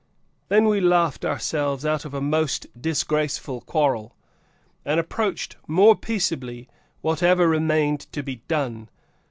[0.49, 4.15] Then we laughed ourselves out of a most disgraceful quarrel,
[4.83, 6.67] and approached more peaceably
[7.01, 8.89] whatever remained to be done.